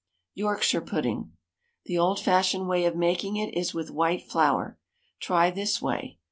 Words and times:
YORKSHIRE 0.33 0.81
PUDDING. 0.81 1.31
The 1.85 1.99
old 1.99 2.19
fashioned 2.19 2.67
way 2.67 2.85
of 2.85 2.95
making 2.95 3.35
it 3.37 3.55
is 3.55 3.75
with 3.75 3.91
white 3.91 4.23
flour. 4.27 4.79
Try 5.19 5.51
this 5.51 5.79
way. 5.79 6.17